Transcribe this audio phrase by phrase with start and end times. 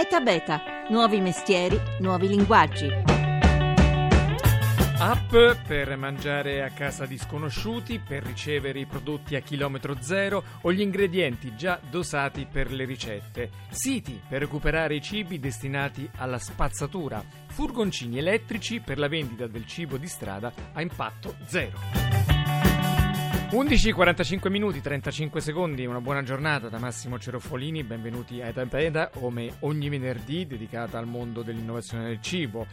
[0.00, 2.88] ETA Beta, nuovi mestieri, nuovi linguaggi.
[4.98, 5.30] App
[5.66, 10.80] per mangiare a casa di sconosciuti, per ricevere i prodotti a chilometro zero o gli
[10.80, 13.50] ingredienti già dosati per le ricette.
[13.68, 17.22] Siti per recuperare i cibi destinati alla spazzatura.
[17.48, 22.39] Furgoncini elettrici per la vendita del cibo di strada a impatto zero.
[23.50, 29.56] 11.45 minuti 35 secondi, una buona giornata da Massimo Cerofolini, benvenuti a Eta Peda, come
[29.60, 32.64] ogni venerdì dedicata al mondo dell'innovazione del cibo.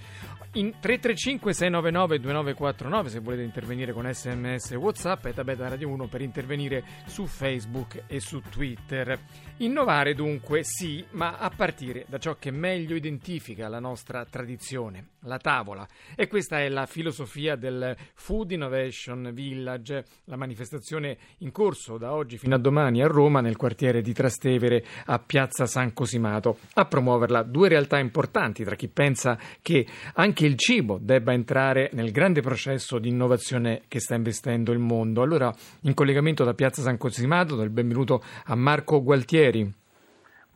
[0.54, 6.22] In 335 699 2949 se volete intervenire con sms whatsapp Eta Beta Radio 1 per
[6.22, 9.20] intervenire su Facebook e su Twitter.
[9.58, 15.38] Innovare dunque sì, ma a partire da ciò che meglio identifica la nostra tradizione, la
[15.38, 15.88] tavola.
[16.16, 22.38] E questa è la filosofia del Food Innovation Village, la manifestazione in corso da oggi
[22.38, 26.58] fino a domani a Roma nel quartiere di Trastevere a Piazza San Cosimato.
[26.74, 32.12] A promuoverla due realtà importanti tra chi pensa che anche il cibo debba entrare nel
[32.12, 35.22] grande processo di innovazione che sta investendo il mondo.
[35.22, 39.86] Allora, in collegamento da Piazza San Cosimato, do il benvenuto a Marco Gualtieri.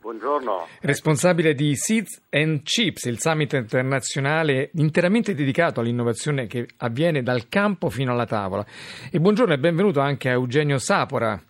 [0.02, 0.66] Buongiorno.
[0.80, 7.88] Responsabile di Seeds and Chips, il summit internazionale interamente dedicato all'innovazione che avviene dal campo
[7.88, 8.66] fino alla tavola.
[9.12, 11.40] E buongiorno e benvenuto anche a Eugenio Sapora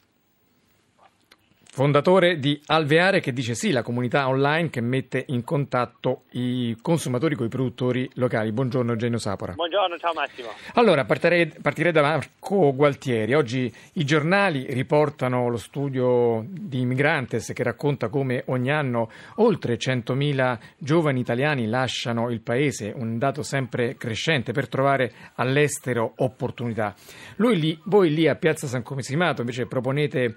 [1.75, 7.35] fondatore di Alveare che dice sì, la comunità online che mette in contatto i consumatori
[7.35, 8.53] con i produttori locali.
[8.53, 9.55] Buongiorno Eugenio Sapora.
[9.55, 10.49] Buongiorno, ciao Massimo.
[10.75, 13.33] Allora, partirei, partirei da Marco Gualtieri.
[13.33, 20.59] Oggi i giornali riportano lo studio di Immigrantes che racconta come ogni anno oltre 100.000
[20.77, 26.95] giovani italiani lasciano il paese, un dato sempre crescente, per trovare all'estero opportunità.
[27.37, 30.35] Lì, voi lì a Piazza San Comisimato invece proponete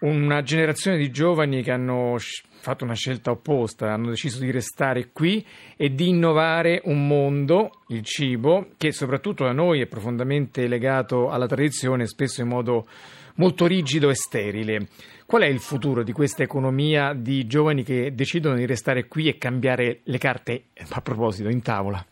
[0.00, 2.16] una generazione di giovani che hanno
[2.60, 5.44] fatto una scelta opposta, hanno deciso di restare qui
[5.76, 11.46] e di innovare un mondo, il cibo, che soprattutto da noi è profondamente legato alla
[11.46, 12.86] tradizione, spesso in modo
[13.36, 14.86] molto rigido e sterile.
[15.26, 19.38] Qual è il futuro di questa economia di giovani che decidono di restare qui e
[19.38, 22.04] cambiare le carte, a proposito, in tavola?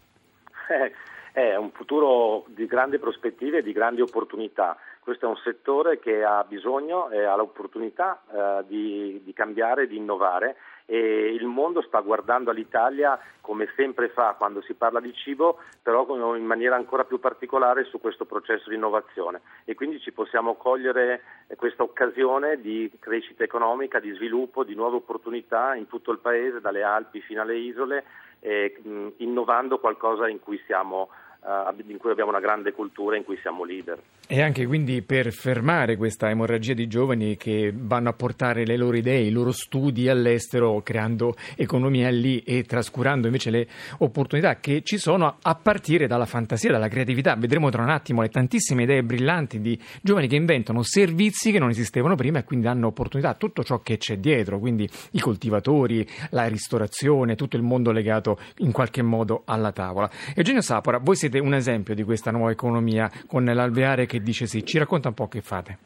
[1.37, 6.01] Eh, è un futuro di grandi prospettive e di grandi opportunità questo è un settore
[6.01, 11.81] che ha bisogno e ha l'opportunità eh, di, di cambiare, di innovare e il mondo
[11.81, 17.05] sta guardando all'Italia come sempre fa quando si parla di cibo, però in maniera ancora
[17.05, 21.23] più particolare su questo processo di innovazione e quindi ci possiamo cogliere
[21.55, 26.83] questa occasione di crescita economica, di sviluppo, di nuove opportunità in tutto il paese, dalle
[26.83, 28.05] Alpi fino alle isole,
[28.41, 28.77] eh,
[29.19, 31.11] innovando qualcosa in cui siamo
[31.47, 33.99] uh, in cui abbiamo una grande cultura, in cui siamo leader.
[34.29, 38.97] E anche quindi per fermare questa emorragia di giovani che vanno a portare le loro
[38.97, 44.99] idee, i loro studi all'estero, creando economia lì e trascurando invece le opportunità che ci
[44.99, 47.37] sono a partire dalla fantasia, dalla creatività.
[47.37, 51.71] Vedremo tra un attimo le tantissime idee brillanti di giovani che inventano servizi che non
[51.71, 56.05] esistevano prima e quindi danno opportunità a tutto ciò che c'è dietro, quindi i coltivatori,
[56.31, 60.11] la ristorazione, tutto il mondo legato in qualche modo alla tavola.
[60.35, 64.65] Eugenio Sapora, voi siete un esempio di questa nuova economia con l'alveare che dice sì.
[64.65, 65.79] Ci racconta un po' che fate.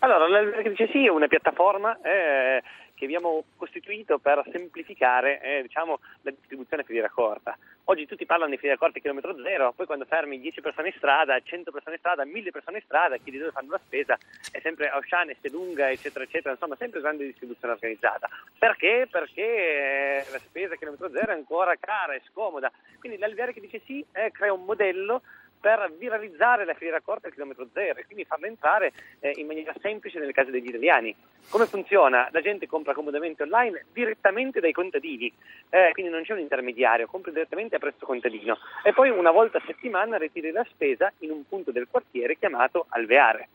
[0.00, 2.62] Allora, l'alveare che dice sì è una piattaforma eh,
[2.98, 7.56] che abbiamo costituito per semplificare eh, diciamo, la distribuzione a filiera corta.
[7.84, 11.40] Oggi tutti parlano di filiera corta chilometro zero, poi quando fermi 10 persone in strada,
[11.40, 14.18] 100 persone in strada, 1000 persone in strada, chiedi dove fanno la spesa,
[14.50, 18.28] è sempre Auchan, Estelunga, eccetera, eccetera, insomma sempre grande distribuzione organizzata.
[18.58, 19.06] Perché?
[19.10, 22.70] Perché eh, la spesa chilometro zero è ancora cara e scomoda.
[22.98, 25.22] Quindi l'alveare che dice sì eh, crea un modello
[25.60, 29.74] per viralizzare la filiera corta al chilometro zero e quindi farla entrare eh, in maniera
[29.80, 31.14] semplice nelle case degli italiani.
[31.50, 32.28] Come funziona?
[32.32, 35.32] La gente compra comodamente online direttamente dai contadini,
[35.70, 39.58] eh, quindi non c'è un intermediario, compra direttamente a prezzo contadino e poi una volta
[39.58, 43.48] a settimana ritiri la spesa in un punto del quartiere chiamato alveare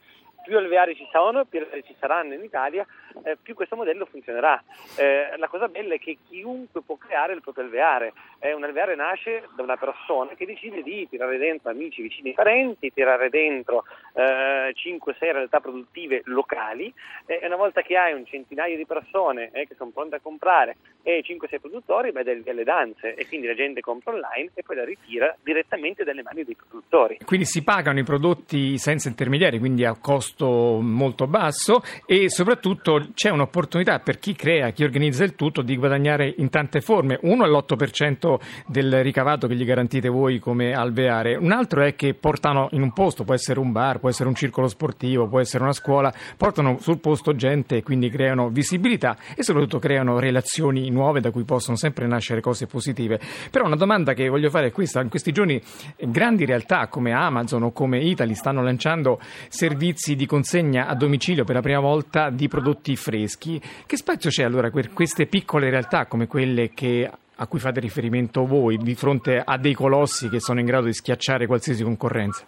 [0.44, 2.86] più alveari ci sono, più alveari ci saranno in Italia,
[3.24, 4.62] eh, più questo modello funzionerà.
[4.98, 8.14] Eh, la cosa bella è che chiunque può creare il proprio alveare.
[8.40, 12.92] Eh, un alveare nasce da una persona che decide di tirare dentro amici, vicini parenti,
[12.94, 14.74] tirare dentro 5-6
[15.20, 16.94] eh, realtà produttive locali
[17.26, 20.76] e una volta che hai un centinaio di persone eh, che sono pronte a comprare
[21.04, 24.86] e 5-6 produttori, beh, delle danze e quindi la gente compra online e poi la
[24.86, 27.20] ritira direttamente dalle mani dei produttori.
[27.26, 33.08] Quindi si pagano i prodotti senza intermediari, quindi a costo costo molto basso e soprattutto
[33.14, 37.20] c'è un'opportunità per chi crea, chi organizza il tutto di guadagnare in tante forme.
[37.22, 42.14] Uno è l'8% del ricavato che gli garantite voi come alveare, un altro è che
[42.14, 45.64] portano in un posto, può essere un bar, può essere un circolo sportivo, può essere
[45.64, 51.22] una scuola, portano sul posto gente e quindi creano visibilità e soprattutto creano relazioni nuove
[51.22, 53.20] da cui possono sempre nascere cose positive.
[53.52, 55.62] Però una domanda che voglio fare è questa, in questi giorni
[56.00, 61.56] grandi realtà come Amazon o come Italy stanno lanciando servizi di consegna a domicilio per
[61.56, 63.62] la prima volta di prodotti freschi.
[63.86, 68.46] Che spazio c'è allora per queste piccole realtà come quelle che a cui fate riferimento
[68.46, 72.46] voi di fronte a dei colossi che sono in grado di schiacciare qualsiasi concorrenza?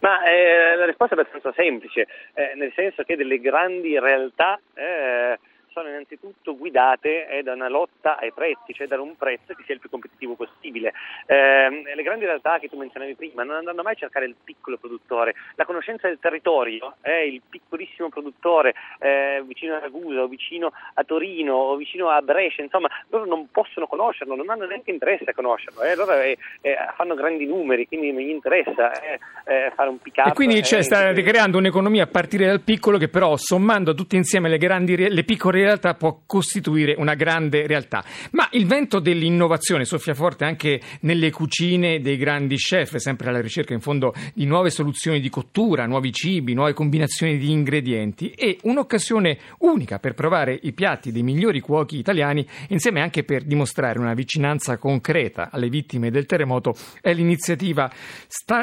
[0.00, 5.38] Ma eh, la risposta è abbastanza semplice, eh, nel senso che delle grandi realtà eh,
[5.76, 9.74] sono innanzitutto guidate eh, da una lotta ai prezzi, cioè da un prezzo che sia
[9.74, 10.94] il più competitivo possibile.
[11.26, 14.78] Eh, le grandi realtà che tu menzionavi prima non andranno mai a cercare il piccolo
[14.78, 20.72] produttore, la conoscenza del territorio, eh, il piccolissimo produttore eh, vicino a Ragusa o vicino
[20.94, 25.30] a Torino o vicino a Brescia, insomma, loro non possono conoscerlo, non hanno neanche interesse
[25.30, 26.38] a conoscerlo, eh, loro eh,
[26.96, 28.92] fanno grandi numeri, quindi non gli interessa
[29.74, 30.26] fare un pick up.
[30.28, 34.48] E quindi cioè, state creando un'economia a partire dal piccolo che però sommando tutte insieme
[34.48, 38.04] le, grandi, le piccole realtà può costituire una grande realtà.
[38.32, 43.74] Ma il vento dell'innovazione soffia forte anche nelle cucine dei grandi chef, sempre alla ricerca
[43.74, 49.38] in fondo di nuove soluzioni di cottura, nuovi cibi, nuove combinazioni di ingredienti e un'occasione
[49.58, 54.78] unica per provare i piatti dei migliori cuochi italiani, insieme anche per dimostrare una vicinanza
[54.78, 57.90] concreta alle vittime del terremoto, è l'iniziativa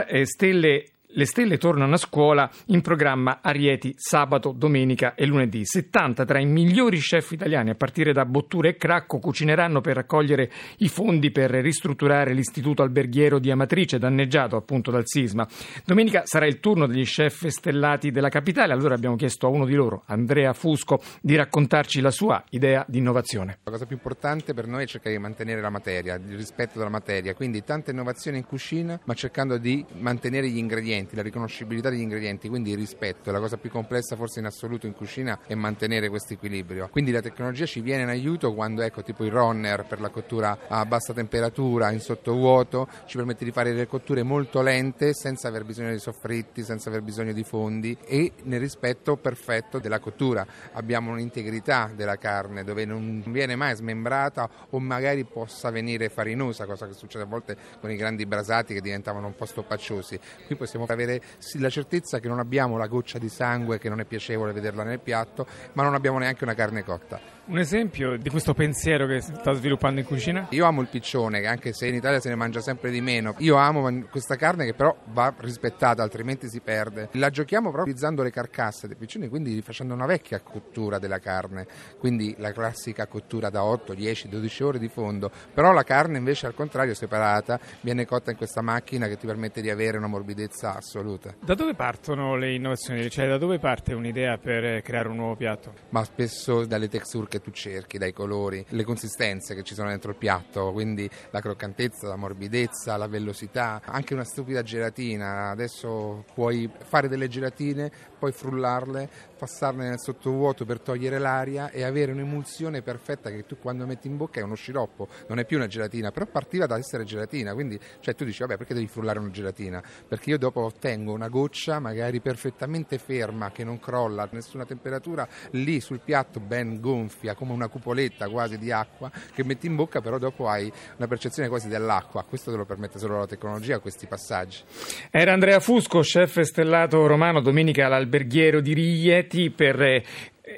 [0.08, 0.86] eh, Stelle
[1.16, 5.66] le stelle tornano a scuola in programma Arieti sabato, domenica e lunedì.
[5.66, 10.52] 70 tra i migliori chef italiani, a partire da Bottura e Cracco, cucineranno per raccogliere
[10.78, 15.48] i fondi per ristrutturare l'istituto alberghiero di Amatrice, danneggiato appunto dal sisma.
[15.86, 19.76] Domenica sarà il turno degli chef stellati della capitale, allora abbiamo chiesto a uno di
[19.76, 23.60] loro, Andrea Fusco, di raccontarci la sua idea di innovazione.
[23.64, 26.90] La cosa più importante per noi è cercare di mantenere la materia, il rispetto della
[26.90, 31.90] materia, quindi tanta innovazione in cucina, ma cercando di mantenere gli ingredienti ingredienti, la riconoscibilità
[31.90, 33.32] degli ingredienti, quindi il rispetto.
[33.32, 36.90] La cosa più complessa forse in assoluto in cucina è mantenere questo equilibrio.
[36.90, 40.58] Quindi la tecnologia ci viene in aiuto quando ecco tipo il runner per la cottura
[40.68, 45.66] a bassa temperatura in sottovuoto ci permette di fare delle cotture molto lente senza aver
[45.66, 50.46] bisogno di soffritti, senza aver bisogno di fondi e nel rispetto perfetto della cottura.
[50.74, 56.88] Abbiamo un'integrità della carne dove non viene mai smembrata o magari possa venire farinosa, cosa
[56.88, 60.20] che succede a volte con i grandi brasati che diventavano un po' stoppacciosi.
[60.46, 61.22] Qui possiamo avere
[61.60, 65.00] la certezza che non abbiamo la goccia di sangue che non è piacevole vederla nel
[65.00, 67.20] piatto, ma non abbiamo neanche una carne cotta.
[67.46, 70.48] Un esempio di questo pensiero che sta sviluppando in cucina?
[70.52, 73.36] Io amo il piccione, anche se in Italia se ne mangia sempre di meno.
[73.40, 77.10] Io amo questa carne che però va rispettata, altrimenti si perde.
[77.16, 81.68] La giochiamo proprio utilizzando le carcasse dei piccioni, quindi facendo una vecchia cottura della carne,
[82.00, 85.30] quindi la classica cottura da 8, 10, 12 ore di fondo.
[85.54, 89.60] Però la carne invece al contrario separata viene cotta in questa macchina che ti permette
[89.60, 91.36] di avere una morbidezza assoluta.
[91.42, 93.10] Da dove partono le innovazioni?
[93.10, 95.74] Cioè da dove parte un'idea per creare un nuovo piatto?
[95.90, 100.12] Ma spesso dalle texture che tu cerchi, dai colori, le consistenze che ci sono dentro
[100.12, 105.50] il piatto, quindi la croccantezza, la morbidezza, la vellosità, anche una stupida gelatina.
[105.50, 112.12] Adesso puoi fare delle gelatine, poi frullarle, passarle nel sottovuoto per togliere l'aria e avere
[112.12, 115.68] un'emulsione perfetta che tu quando metti in bocca è uno sciroppo, non è più una
[115.68, 119.32] gelatina, però partiva da essere gelatina, quindi cioè, tu dici vabbè perché devi frullare una
[119.32, 119.82] gelatina?
[120.08, 125.28] Perché io dopo ottengo una goccia magari perfettamente ferma che non crolla a nessuna temperatura,
[125.52, 129.76] lì sul piatto ben gonfia gonfia come una cupoletta quasi di acqua che metti in
[129.76, 132.24] bocca, però dopo hai una percezione quasi dell'acqua.
[132.24, 134.62] Questo te lo permette solo la tecnologia, questi passaggi.
[135.10, 140.04] Era Andrea Fusco, chef stellato romano, domenica all'alberghiero di Rieti per eh,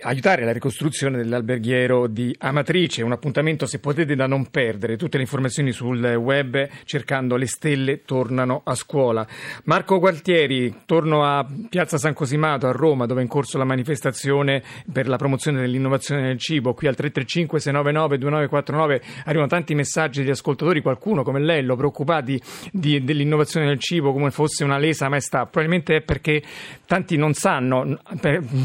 [0.02, 5.24] aiutare la ricostruzione dell'alberghiero di Amatrice, un appuntamento se potete da non perdere, tutte le
[5.24, 9.26] informazioni sul web cercando le stelle tornano a scuola.
[9.64, 14.64] Marco Gualtieri, torno a Piazza San Cosimato a Roma dove è in corso la manifestazione
[14.92, 20.30] per la promozione dell'innovazione nel cibo, qui al 335 699 2949 arrivano tanti messaggi di
[20.30, 25.46] ascoltatori, qualcuno come lei lo preoccupati di, dell'innovazione nel cibo come fosse una lesa maestà,
[25.46, 26.42] probabilmente è perché
[26.86, 28.00] tanti non sanno,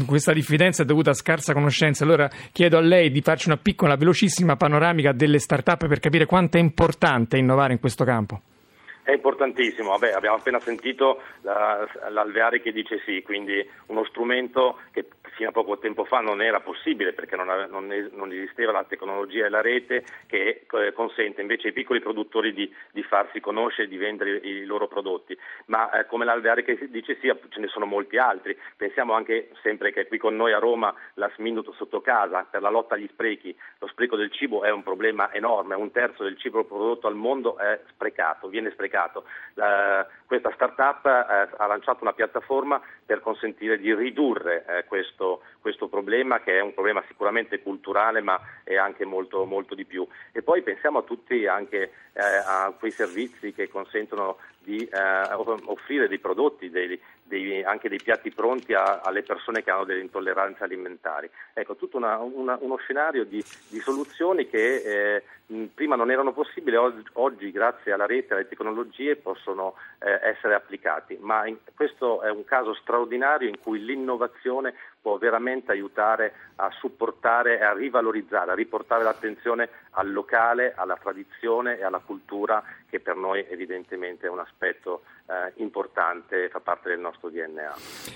[0.05, 2.03] questa diffidenza è dovuta a scarsa conoscenza.
[2.03, 6.57] Allora chiedo a lei di farci una piccola, velocissima panoramica delle start-up per capire quanto
[6.57, 8.41] è importante innovare in questo campo.
[9.03, 15.07] È importantissimo, Vabbè, abbiamo appena sentito la, l'Alveare che dice sì, quindi uno strumento che
[15.31, 18.83] fino a poco tempo fa non era possibile perché non, ave, non, non esisteva la
[18.83, 23.87] tecnologia e la rete che eh, consente invece ai piccoli produttori di, di, farsi conoscere
[23.87, 25.35] e di vendere i loro prodotti.
[25.65, 28.55] Ma eh, come l'Alveare che dice sì, ce ne sono molti altri.
[28.77, 32.69] Pensiamo anche sempre che qui con noi a Roma la Minuto sotto casa per la
[32.69, 36.63] lotta agli sprechi, lo spreco del cibo è un problema enorme, un terzo del cibo
[36.65, 39.23] prodotto al mondo è sprecato, viene sprecato sprecato.
[39.53, 45.87] La, questa startup eh, ha lanciato una piattaforma per consentire di ridurre eh, questo, questo,
[45.87, 50.05] problema che è un problema sicuramente culturale ma è anche molto, molto di più.
[50.31, 55.33] E poi pensiamo a tutti anche eh, a quei servizi che consentono di eh,
[55.65, 60.01] offrire dei prodotti, dei, dei, anche dei piatti pronti a, alle persone che hanno delle
[60.01, 61.29] intolleranze alimentari.
[61.53, 65.23] Ecco, tutto una, una, uno scenario di, di soluzioni che eh,
[65.73, 71.17] prima non erano possibili, oggi, grazie alla rete e alle tecnologie possono eh, essere applicati,
[71.19, 77.57] ma in, questo è un caso straordinario in cui l'innovazione può veramente aiutare a supportare
[77.57, 83.15] e a rivalorizzare, a riportare l'attenzione al locale, alla tradizione e alla cultura che per
[83.15, 87.73] noi evidentemente è un aspetto eh, importante, fa parte del nostro DNA.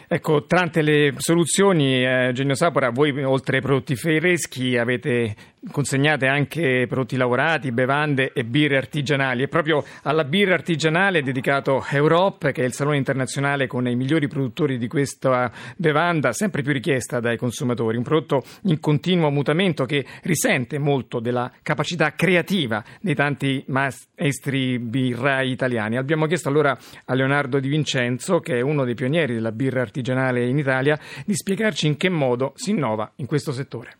[0.07, 5.33] Ecco, tante le soluzioni, eh, Genio Sapora, voi oltre ai prodotti freschi avete
[5.71, 11.83] consegnate anche prodotti lavorati, bevande e birre artigianali e proprio alla birra artigianale è dedicato
[11.89, 16.71] Europe che è il salone internazionale con i migliori produttori di questa bevanda sempre più
[16.75, 23.15] richiesta dai consumatori, un prodotto in continuo mutamento che risente molto della capacità creativa dei
[23.15, 25.97] tanti maestri birrai italiani.
[25.97, 30.45] Abbiamo chiesto allora a Leonardo Di Vincenzo, che è uno dei pionieri della birra artigianale
[30.45, 33.99] in Italia, di spiegarci in che modo si innova in questo settore.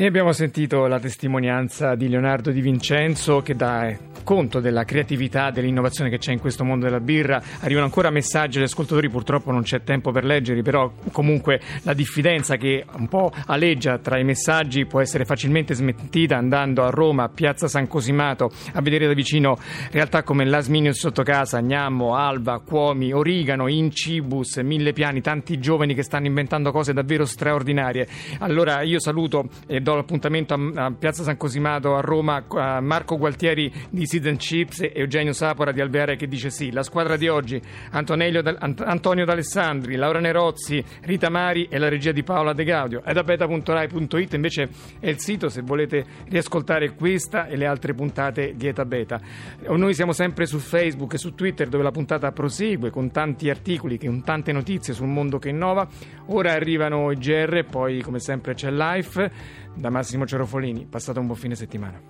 [0.00, 3.92] E abbiamo sentito la testimonianza di Leonardo Di Vincenzo che dà
[4.28, 7.42] conto della creatività, dell'innovazione che c'è in questo mondo della birra.
[7.60, 12.56] Arrivano ancora messaggi agli ascoltatori, purtroppo non c'è tempo per leggerli, però comunque la diffidenza
[12.56, 17.28] che un po' aleggia tra i messaggi può essere facilmente smentita andando a Roma, a
[17.30, 19.56] Piazza San Cosimato, a vedere da vicino
[19.92, 26.02] realtà come l'Asminius sotto casa, Gnammo, Alba, Cuomi, Origano, Incibus, Mille Piani, tanti giovani che
[26.02, 28.06] stanno inventando cose davvero straordinarie.
[28.40, 33.72] Allora io saluto e do l'appuntamento a, Piazza San Cosimato a Roma a Marco Gualtieri
[33.88, 36.72] di Season Chips e Eugenio Sapora di Alveare che dice sì.
[36.72, 37.60] La squadra di oggi,
[37.92, 43.02] Antonio D'Alessandri, Laura Nerozzi, Rita Mari e la regia di Paola De Gaudio.
[43.04, 48.84] Edabeta.rai.it invece è il sito se volete riascoltare questa e le altre puntate di Eta
[48.84, 49.20] Beta.
[49.68, 53.98] Noi siamo sempre su Facebook e su Twitter dove la puntata prosegue con tanti articoli,
[53.98, 55.86] con tante notizie sul mondo che innova.
[56.26, 59.66] Ora arrivano i GR poi come sempre c'è Life.
[59.74, 62.00] Da Massimo Cerofolini, passate un buon fine settimana.